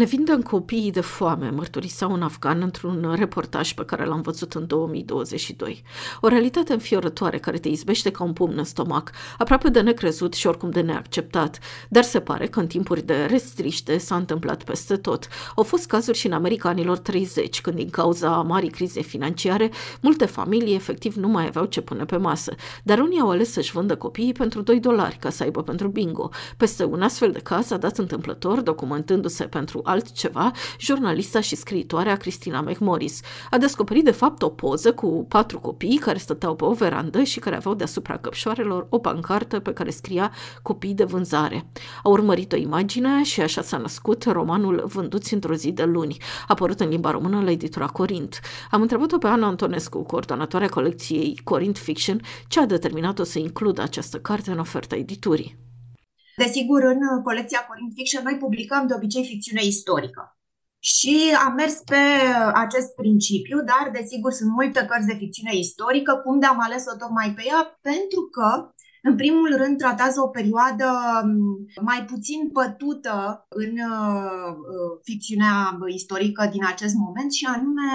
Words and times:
Ne 0.00 0.06
vindem 0.06 0.42
copiii 0.42 0.90
de 0.90 1.00
foame, 1.00 1.50
mărturisea 1.50 2.06
un 2.06 2.22
afgan 2.22 2.62
într-un 2.62 3.14
reportaj 3.16 3.72
pe 3.72 3.84
care 3.84 4.04
l-am 4.04 4.20
văzut 4.20 4.54
în 4.54 4.66
2022. 4.66 5.82
O 6.20 6.28
realitate 6.28 6.72
înfiorătoare 6.72 7.38
care 7.38 7.58
te 7.58 7.68
izbește 7.68 8.10
ca 8.10 8.24
un 8.24 8.32
pumn 8.32 8.58
în 8.58 8.64
stomac, 8.64 9.10
aproape 9.38 9.68
de 9.68 9.80
necrezut 9.80 10.34
și 10.34 10.46
oricum 10.46 10.70
de 10.70 10.80
neacceptat. 10.80 11.58
Dar 11.88 12.02
se 12.02 12.20
pare 12.20 12.46
că 12.46 12.60
în 12.60 12.66
timpuri 12.66 13.02
de 13.02 13.24
restriște 13.24 13.98
s-a 13.98 14.16
întâmplat 14.16 14.62
peste 14.62 14.96
tot. 14.96 15.28
Au 15.56 15.62
fost 15.62 15.86
cazuri 15.86 16.18
și 16.18 16.26
în 16.26 16.32
America 16.32 16.68
anilor 16.68 16.98
30, 16.98 17.60
când 17.60 17.76
din 17.76 17.90
cauza 17.90 18.30
marii 18.30 18.70
crize 18.70 19.00
financiare, 19.00 19.70
multe 20.00 20.26
familii 20.26 20.74
efectiv 20.74 21.14
nu 21.14 21.28
mai 21.28 21.46
aveau 21.46 21.64
ce 21.64 21.80
pune 21.80 22.04
pe 22.04 22.16
masă. 22.16 22.54
Dar 22.82 22.98
unii 22.98 23.20
au 23.20 23.30
ales 23.30 23.52
să-și 23.52 23.72
vândă 23.72 23.96
copiii 23.96 24.32
pentru 24.32 24.60
2 24.62 24.80
dolari 24.80 25.16
ca 25.16 25.30
să 25.30 25.42
aibă 25.42 25.62
pentru 25.62 25.88
bingo. 25.88 26.30
Peste 26.56 26.84
un 26.84 27.02
astfel 27.02 27.30
de 27.30 27.40
caz 27.40 27.70
a 27.70 27.76
dat 27.76 27.98
întâmplător, 27.98 28.60
documentându-se 28.60 29.44
pentru 29.44 29.80
altceva, 29.90 30.50
jurnalista 30.78 31.40
și 31.40 31.56
scriitoarea 31.56 32.16
Cristina 32.16 32.60
McMorris. 32.60 33.20
A 33.50 33.58
descoperit 33.58 34.04
de 34.04 34.10
fapt 34.10 34.42
o 34.42 34.48
poză 34.48 34.92
cu 34.92 35.26
patru 35.28 35.60
copii 35.60 35.98
care 35.98 36.18
stăteau 36.18 36.54
pe 36.54 36.64
o 36.64 36.72
verandă 36.72 37.22
și 37.22 37.38
care 37.38 37.56
aveau 37.56 37.74
deasupra 37.74 38.16
căpșoarelor 38.16 38.86
o 38.88 38.98
pancartă 38.98 39.58
pe 39.58 39.72
care 39.72 39.90
scria 39.90 40.32
copii 40.62 40.94
de 40.94 41.04
vânzare. 41.04 41.66
A 42.02 42.08
urmărit 42.08 42.52
o 42.52 42.56
imagine 42.56 43.22
și 43.22 43.40
așa 43.40 43.62
s-a 43.62 43.76
născut 43.76 44.24
romanul 44.24 44.82
Vânduți 44.86 45.34
într-o 45.34 45.54
zi 45.54 45.72
de 45.72 45.84
luni, 45.84 46.16
apărut 46.48 46.80
în 46.80 46.88
limba 46.88 47.10
română 47.10 47.40
la 47.42 47.50
editura 47.50 47.86
Corint. 47.86 48.40
Am 48.70 48.80
întrebat-o 48.80 49.18
pe 49.18 49.26
Ana 49.26 49.46
Antonescu, 49.46 50.02
coordonatoarea 50.02 50.68
colecției 50.68 51.40
Corint 51.44 51.78
Fiction, 51.78 52.20
ce 52.48 52.60
a 52.60 52.66
determinat-o 52.66 53.24
să 53.24 53.38
includă 53.38 53.82
această 53.82 54.18
carte 54.18 54.50
în 54.50 54.58
oferta 54.58 54.96
editurii. 54.96 55.69
Desigur, 56.44 56.82
în 56.82 57.22
colecția 57.22 57.66
Corinth 57.68 57.94
Fiction 57.96 58.22
noi 58.24 58.36
publicăm 58.44 58.86
de 58.86 58.94
obicei 58.94 59.24
ficțiune 59.24 59.64
istorică. 59.64 60.22
Și 60.78 61.16
am 61.46 61.52
mers 61.54 61.74
pe 61.74 62.02
acest 62.54 62.94
principiu, 62.94 63.58
dar 63.70 63.90
desigur 63.92 64.32
sunt 64.32 64.50
multe 64.50 64.86
cărți 64.88 65.06
de 65.06 65.14
ficțiune 65.14 65.54
istorică, 65.56 66.12
cum 66.24 66.38
de 66.38 66.46
am 66.46 66.60
ales-o 66.60 66.96
tocmai 66.96 67.32
pe 67.36 67.42
ea, 67.46 67.78
pentru 67.80 68.20
că 68.34 68.48
în 69.02 69.16
primul 69.16 69.56
rând, 69.56 69.78
tratează 69.78 70.20
o 70.20 70.28
perioadă 70.28 70.88
mai 71.82 72.04
puțin 72.04 72.50
pătută 72.52 73.46
în 73.48 73.72
uh, 73.92 74.54
ficțiunea 75.02 75.78
istorică 75.86 76.48
din 76.52 76.64
acest 76.66 76.94
moment 76.94 77.32
și 77.32 77.44
anume 77.44 77.90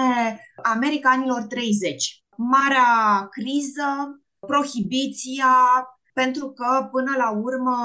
America 0.62 1.10
anilor 1.10 1.42
30. 1.42 2.24
Marea 2.36 3.26
criză, 3.30 4.20
prohibiția, 4.46 5.54
pentru 6.20 6.46
că, 6.50 6.88
până 6.90 7.12
la 7.16 7.30
urmă, 7.30 7.76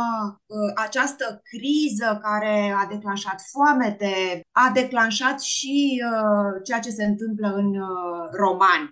ă, 0.50 0.72
această 0.76 1.42
criză 1.44 2.20
care 2.22 2.76
a 2.82 2.86
declanșat 2.86 3.40
foamete 3.52 4.42
a 4.52 4.70
declanșat 4.74 5.42
și 5.42 6.04
ă, 6.12 6.60
ceea 6.64 6.80
ce 6.80 6.90
se 6.90 7.04
întâmplă 7.04 7.48
în 7.56 7.76
ă, 7.76 7.90
roman. 8.32 8.92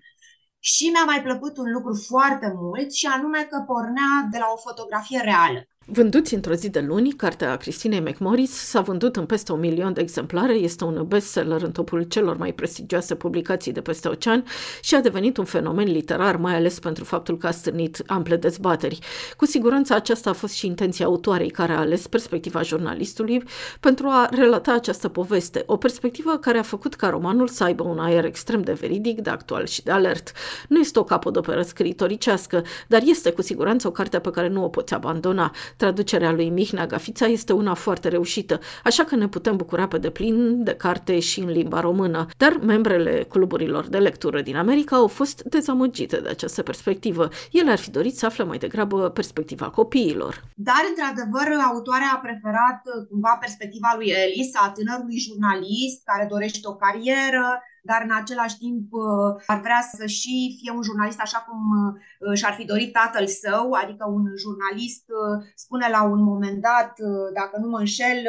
Și 0.60 0.90
mi-a 0.90 1.04
mai 1.06 1.22
plăcut 1.22 1.58
un 1.58 1.72
lucru 1.72 1.94
foarte 2.08 2.54
mult 2.56 2.94
și 2.94 3.06
anume 3.06 3.42
că 3.50 3.64
pornea 3.68 4.28
de 4.32 4.38
la 4.38 4.48
o 4.54 4.58
fotografie 4.68 5.22
reală. 5.22 5.60
Vânduți 5.92 6.34
într-o 6.34 6.54
zi 6.54 6.70
de 6.70 6.80
luni, 6.80 7.12
cartea 7.12 7.56
Cristinei 7.56 8.00
McMorris 8.00 8.52
s-a 8.52 8.82
vândut 8.82 9.16
în 9.16 9.26
peste 9.26 9.52
un 9.52 9.60
milion 9.60 9.94
de 9.94 10.02
exemplare, 10.02 10.54
este 10.54 10.84
un 10.84 11.06
bestseller 11.08 11.62
în 11.62 11.72
topul 11.72 12.02
celor 12.02 12.38
mai 12.38 12.54
prestigioase 12.54 13.16
publicații 13.16 13.72
de 13.72 13.82
peste 13.82 14.08
ocean 14.08 14.44
și 14.82 14.96
a 14.96 15.00
devenit 15.00 15.38
un 15.38 15.46
fenomen 15.46 15.92
literar, 15.92 16.36
mai 16.36 16.56
ales 16.56 16.80
pentru 16.80 17.04
faptul 17.04 17.38
că 17.38 17.48
a 17.48 17.52
stârnit 17.52 18.04
ample 18.08 18.36
dezbateri. 18.36 19.00
Cu 19.38 19.46
siguranță 19.46 19.94
aceasta 19.94 20.30
a 20.30 20.34
fost 20.34 20.54
și 20.54 20.66
intenția 20.66 21.06
autoarei 21.06 21.50
care 21.50 21.72
a 21.72 21.80
ales 21.80 22.08
perspectiva 22.08 22.62
jurnalistului 22.62 23.44
pentru 23.80 24.08
a 24.08 24.30
relata 24.32 24.74
această 24.74 25.08
poveste, 25.08 25.64
o 25.66 25.78
perspectivă 25.78 26.38
care 26.38 26.58
a 26.58 26.64
făcut 26.64 26.96
ca 26.96 27.10
romanul 27.10 27.48
să 27.48 27.64
aibă 27.64 27.84
un 27.84 28.00
aer 28.00 28.26
extrem 28.26 28.62
de 28.62 28.74
veridic, 28.74 29.20
de 29.22 29.30
actual 29.30 29.66
și 29.66 29.84
de 29.84 29.92
alert. 29.92 30.32
Nu 30.68 30.80
este 30.80 31.00
o 31.00 31.04
capodoperă 31.04 31.62
scriitoricească, 31.62 32.64
dar 32.88 33.02
este 33.06 33.32
cu 33.32 33.42
siguranță 33.42 33.88
o 33.88 33.92
carte 33.92 34.20
pe 34.20 34.30
care 34.30 34.48
nu 34.48 34.64
o 34.64 34.68
poți 34.68 34.94
abandona. 34.94 35.52
Traducerea 35.80 36.32
lui 36.32 36.50
Mihnea 36.50 36.86
Gafița 36.86 37.26
este 37.26 37.54
una 37.54 37.74
foarte 37.74 38.08
reușită, 38.08 38.60
așa 38.84 39.04
că 39.04 39.16
ne 39.16 39.28
putem 39.28 39.56
bucura 39.56 39.88
pe 39.88 39.98
deplin 39.98 40.64
de 40.64 40.74
carte 40.74 41.20
și 41.20 41.40
în 41.40 41.50
limba 41.50 41.80
română. 41.80 42.28
Dar 42.38 42.60
membrele 42.62 43.26
cluburilor 43.30 43.88
de 43.88 43.98
lectură 43.98 44.42
din 44.42 44.56
America 44.56 44.96
au 44.96 45.08
fost 45.08 45.42
dezamăgite 45.44 46.18
de 46.18 46.30
această 46.30 46.62
perspectivă. 46.64 47.30
Ele 47.52 47.72
ar 47.72 47.78
fi 47.78 47.92
dorit 47.92 48.18
să 48.18 48.26
afle 48.26 48.44
mai 48.44 48.58
degrabă 48.58 49.10
perspectiva 49.10 49.70
copiilor. 49.70 50.44
Dar, 50.56 50.82
într-adevăr, 50.90 51.48
autoarea 51.70 52.12
a 52.14 52.18
preferat 52.18 52.82
cumva 53.10 53.38
perspectiva 53.40 53.94
lui 53.96 54.14
Elis, 54.26 54.52
a 54.56 54.72
tânărului 54.76 55.18
jurnalist 55.18 56.00
care 56.04 56.28
dorește 56.30 56.68
o 56.68 56.76
carieră, 56.76 57.64
dar 57.84 58.02
în 58.04 58.16
același 58.16 58.58
timp 58.58 58.88
uh, 58.92 59.44
ar 59.46 59.60
vrea 59.60 59.82
să 59.96 60.06
și 60.06 60.58
fie 60.60 60.72
un 60.72 60.84
jurnalist 60.84 61.20
așa 61.20 61.40
cum 61.48 61.60
uh, 61.72 62.38
și-ar 62.38 62.54
fi 62.54 62.66
dorit 62.66 62.92
tatăl 62.94 63.28
său, 63.28 63.72
adică 63.72 64.06
un 64.08 64.24
jurnalist 64.38 65.06
uh, 65.10 65.46
spune 65.56 65.88
la 65.90 66.04
un 66.04 66.22
moment 66.24 66.62
dat, 66.62 66.94
dacă 67.34 67.58
nu 67.60 67.70
mă 67.70 67.80
înșel, 67.80 68.20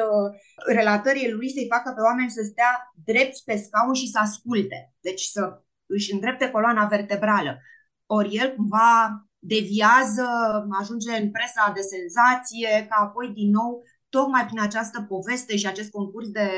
relatările 0.67 1.33
lui 1.33 1.51
să-i 1.51 1.73
facă 1.75 1.93
pe 1.97 2.01
oameni 2.01 2.31
să 2.31 2.43
stea 2.43 2.93
drept 3.05 3.37
pe 3.45 3.57
scaun 3.57 3.95
și 3.95 4.11
să 4.11 4.19
asculte, 4.19 4.95
deci 5.01 5.23
să 5.23 5.63
își 5.87 6.13
îndrepte 6.13 6.51
coloana 6.51 6.85
vertebrală. 6.87 7.59
Ori 8.07 8.37
el 8.37 8.55
cumva 8.55 9.25
deviază, 9.39 10.29
ajunge 10.81 11.17
în 11.17 11.31
presa 11.31 11.73
de 11.75 11.81
senzație, 11.81 12.87
ca 12.89 12.97
apoi 13.01 13.29
din 13.29 13.51
nou, 13.51 13.83
tocmai 14.09 14.47
prin 14.47 14.61
această 14.61 15.07
poveste 15.09 15.57
și 15.57 15.67
acest 15.67 15.91
concurs 15.91 16.29
de 16.29 16.49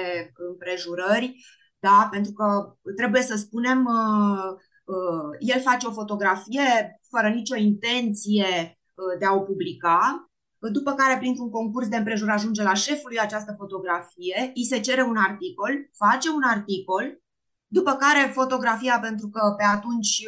împrejurări, 0.51 1.45
da? 1.83 2.09
pentru 2.11 2.33
că 2.33 2.77
trebuie 2.97 3.23
să 3.23 3.37
spunem, 3.37 3.85
uh, 3.85 4.49
uh, 4.85 5.31
el 5.39 5.61
face 5.61 5.87
o 5.87 5.93
fotografie 6.01 7.01
fără 7.11 7.29
nicio 7.29 7.57
intenție 7.57 8.79
uh, 8.95 9.19
de 9.19 9.25
a 9.25 9.35
o 9.35 9.41
publica, 9.41 10.27
după 10.59 10.93
care, 10.93 11.19
printr-un 11.19 11.51
concurs 11.51 11.89
de 11.89 11.97
împrejur, 11.97 12.31
ajunge 12.31 12.63
la 12.63 12.75
șefului 12.75 13.21
această 13.21 13.55
fotografie, 13.59 14.53
îi 14.55 14.65
se 14.65 14.81
cere 14.81 15.03
un 15.03 15.17
articol, 15.17 15.73
face 15.93 16.29
un 16.29 16.43
articol, 16.43 17.21
după 17.67 17.93
care 17.93 18.31
fotografia, 18.33 18.99
pentru 19.01 19.29
că 19.29 19.55
pe 19.57 19.65
atunci 19.65 20.23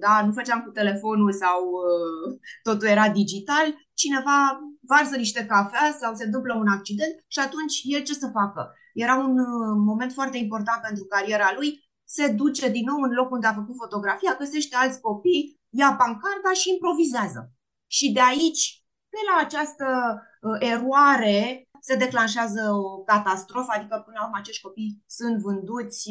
da, 0.00 0.24
nu 0.26 0.32
făceam 0.32 0.62
cu 0.62 0.70
telefonul 0.70 1.32
sau 1.32 1.60
totul 2.62 2.86
era 2.86 3.08
digital, 3.08 3.66
cineva 3.94 4.60
varsă 4.80 5.16
niște 5.16 5.46
cafea 5.46 5.96
sau 6.00 6.14
se 6.14 6.24
întâmplă 6.24 6.54
un 6.54 6.68
accident 6.68 7.14
și 7.26 7.38
atunci 7.38 7.80
el 7.84 8.02
ce 8.02 8.14
să 8.14 8.30
facă? 8.32 8.74
Era 8.94 9.14
un 9.14 9.38
uh, 9.38 9.76
moment 9.90 10.12
foarte 10.12 10.38
important 10.38 10.82
pentru 10.82 11.04
cariera 11.04 11.52
lui. 11.56 11.82
Se 12.04 12.28
duce 12.28 12.68
din 12.70 12.84
nou 12.84 13.00
în 13.02 13.12
locul 13.12 13.34
unde 13.34 13.46
a 13.46 13.54
făcut 13.54 13.76
fotografia, 13.76 14.36
găsește 14.38 14.76
alți 14.76 15.00
copii, 15.00 15.60
ia 15.70 15.94
pancarta 15.98 16.52
și 16.52 16.70
improvizează. 16.70 17.52
Și 17.86 18.12
de 18.12 18.20
aici, 18.20 18.84
de 19.08 19.18
la 19.28 19.44
această 19.44 19.86
uh, 20.40 20.56
eroare, 20.58 21.68
se 21.80 21.96
declanșează 21.96 22.70
o 22.72 22.98
catastrofă, 22.98 23.72
adică 23.74 24.02
până 24.04 24.16
la 24.18 24.24
urmă 24.24 24.38
acești 24.38 24.62
copii 24.62 25.02
sunt 25.06 25.36
vânduți 25.38 26.10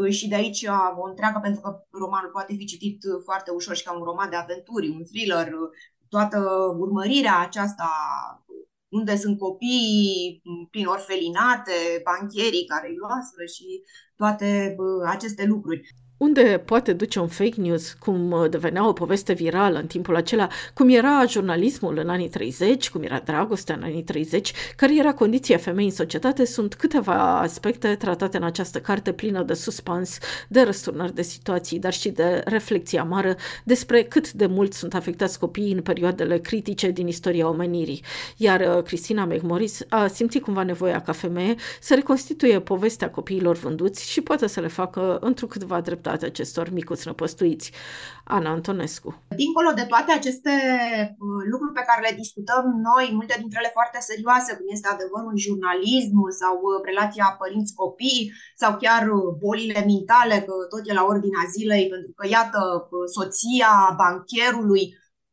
uh, 0.00 0.10
și 0.10 0.28
de 0.28 0.34
aici 0.34 0.66
o 0.96 1.08
întreagă, 1.08 1.38
pentru 1.42 1.60
că 1.60 1.84
romanul 1.90 2.30
poate 2.30 2.54
fi 2.54 2.64
citit 2.64 3.02
foarte 3.24 3.50
ușor 3.50 3.76
și 3.76 3.84
ca 3.84 3.96
un 3.96 4.04
roman 4.04 4.30
de 4.30 4.36
aventuri, 4.36 4.88
un 4.88 5.04
thriller, 5.04 5.52
toată 6.08 6.38
urmărirea 6.78 7.38
aceasta 7.38 7.88
unde 8.94 9.16
sunt 9.16 9.38
copii 9.38 10.42
prin 10.70 10.86
orfelinate, 10.86 11.72
bancherii 12.04 12.66
care 12.66 12.88
îi 12.88 12.96
luaseră 12.96 13.44
și 13.54 13.82
toate 14.16 14.76
aceste 15.06 15.44
lucruri 15.44 15.80
unde 16.16 16.62
poate 16.64 16.92
duce 16.92 17.18
un 17.20 17.28
fake 17.28 17.60
news, 17.60 17.92
cum 17.92 18.30
uh, 18.30 18.50
devenea 18.50 18.88
o 18.88 18.92
poveste 18.92 19.32
virală 19.32 19.78
în 19.78 19.86
timpul 19.86 20.16
acela, 20.16 20.48
cum 20.74 20.88
era 20.88 21.24
jurnalismul 21.26 21.98
în 21.98 22.08
anii 22.08 22.28
30, 22.28 22.90
cum 22.90 23.02
era 23.02 23.18
dragostea 23.24 23.74
în 23.74 23.82
anii 23.82 24.02
30, 24.02 24.52
care 24.76 24.98
era 24.98 25.14
condiția 25.14 25.56
femeii 25.56 25.88
în 25.88 25.94
societate, 25.94 26.44
sunt 26.44 26.74
câteva 26.74 27.40
aspecte 27.40 27.94
tratate 27.94 28.36
în 28.36 28.42
această 28.42 28.80
carte 28.80 29.12
plină 29.12 29.42
de 29.42 29.54
suspans, 29.54 30.18
de 30.48 30.62
răsturnări 30.62 31.14
de 31.14 31.22
situații, 31.22 31.78
dar 31.78 31.92
și 31.92 32.08
de 32.08 32.42
reflexie 32.44 32.98
amară 32.98 33.36
despre 33.64 34.02
cât 34.02 34.32
de 34.32 34.46
mult 34.46 34.72
sunt 34.72 34.94
afectați 34.94 35.38
copiii 35.38 35.72
în 35.72 35.82
perioadele 35.82 36.38
critice 36.38 36.90
din 36.90 37.06
istoria 37.06 37.48
omenirii. 37.48 38.02
Iar 38.36 38.60
uh, 38.60 38.82
Cristina 38.82 39.24
McMorris 39.24 39.80
a 39.88 40.06
simțit 40.06 40.42
cumva 40.42 40.62
nevoia 40.62 41.00
ca 41.00 41.12
femeie 41.12 41.54
să 41.80 41.94
reconstituie 41.94 42.60
povestea 42.60 43.10
copiilor 43.10 43.56
vânduți 43.56 44.10
și 44.10 44.20
poate 44.20 44.46
să 44.46 44.60
le 44.60 44.68
facă 44.68 45.18
într-o 45.20 45.46
câtva 45.46 45.80
drept 45.80 46.03
dreptate 46.04 46.26
acestor 46.32 46.66
micuți 46.78 47.06
năpăstuiți. 47.06 47.72
Ana 48.24 48.50
Antonescu. 48.50 49.10
Dincolo 49.42 49.70
de 49.80 49.86
toate 49.92 50.10
aceste 50.12 50.52
uh, 51.18 51.40
lucruri 51.52 51.76
pe 51.78 51.86
care 51.88 52.00
le 52.06 52.20
discutăm 52.22 52.64
noi, 52.88 53.04
multe 53.18 53.34
dintre 53.42 53.58
ele 53.60 53.76
foarte 53.78 53.98
serioase, 54.10 54.50
cum 54.56 54.66
este 54.76 54.88
adevărul 54.94 55.30
în 55.34 55.42
jurnalism 55.46 56.16
sau 56.40 56.54
uh, 56.62 56.76
relația 56.88 57.26
părinți-copii 57.40 58.22
sau 58.62 58.72
chiar 58.82 59.02
uh, 59.16 59.28
bolile 59.44 59.80
mentale, 59.92 60.36
că 60.46 60.54
tot 60.72 60.82
e 60.84 61.00
la 61.00 61.08
ordinea 61.12 61.44
zilei, 61.54 61.84
pentru 61.92 62.12
că, 62.16 62.24
iată, 62.36 62.60
soția 63.16 63.72
bancherului 64.00 64.84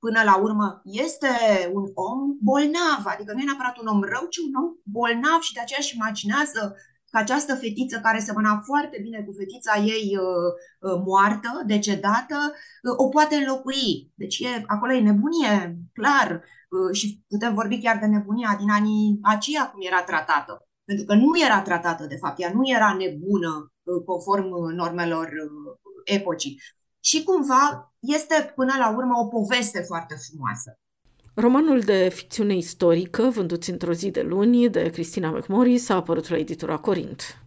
până 0.04 0.22
la 0.30 0.36
urmă 0.46 0.68
este 1.06 1.32
un 1.78 1.86
om 2.10 2.20
bolnav, 2.50 3.02
adică 3.14 3.32
nu 3.32 3.42
e 3.42 3.50
neapărat 3.50 3.76
un 3.82 3.88
om 3.94 4.02
rău, 4.14 4.26
ci 4.34 4.40
un 4.48 4.54
om 4.62 4.70
bolnav 4.98 5.40
și 5.48 5.56
de 5.56 5.62
aceea 5.64 5.84
își 5.84 5.96
imaginează 5.98 6.62
că 7.12 7.18
această 7.18 7.56
fetiță 7.56 8.00
care 8.00 8.20
semăna 8.20 8.62
foarte 8.66 9.00
bine 9.02 9.24
cu 9.24 9.34
fetița 9.38 9.76
ei 9.78 10.18
uh, 10.18 10.52
uh, 10.80 11.02
moartă, 11.06 11.64
decedată, 11.66 12.38
uh, 12.84 12.94
o 12.98 13.08
poate 13.08 13.36
înlocui. 13.36 14.12
Deci 14.16 14.40
e, 14.40 14.64
acolo 14.68 14.94
e 14.94 15.00
nebunie, 15.00 15.78
clar, 15.94 16.44
uh, 16.70 16.96
și 16.96 17.24
putem 17.28 17.54
vorbi 17.54 17.82
chiar 17.82 17.98
de 17.98 18.06
nebunia 18.06 18.56
din 18.60 18.70
anii 18.70 19.20
aceia 19.22 19.70
cum 19.70 19.80
era 19.84 20.04
tratată. 20.04 20.68
Pentru 20.84 21.06
că 21.06 21.14
nu 21.14 21.40
era 21.46 21.62
tratată, 21.62 22.06
de 22.06 22.16
fapt, 22.16 22.40
ea 22.40 22.52
nu 22.54 22.62
era 22.64 22.94
nebună 22.94 23.72
uh, 23.84 24.04
conform 24.06 24.50
normelor 24.74 25.26
uh, 25.26 25.78
epocii. 26.04 26.62
Și 27.00 27.24
cumva 27.24 27.94
este 28.00 28.52
până 28.56 28.74
la 28.78 28.90
urmă 28.90 29.18
o 29.18 29.28
poveste 29.28 29.82
foarte 29.82 30.16
frumoasă. 30.16 30.80
Romanul 31.42 31.80
de 31.80 32.10
ficțiune 32.14 32.56
istorică, 32.56 33.30
vândut 33.34 33.64
într-o 33.64 33.94
zi 33.94 34.10
de 34.12 34.22
luni, 34.22 34.70
de 34.70 34.90
Cristina 34.90 35.30
McMorris, 35.30 35.90
a 35.90 35.96
apărut 35.96 36.30
la 36.30 36.38
editura 36.38 36.78
Corint. 36.78 37.38